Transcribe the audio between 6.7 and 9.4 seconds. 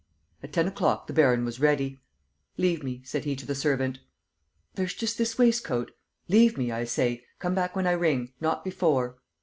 I say. Come back when I ring... not before."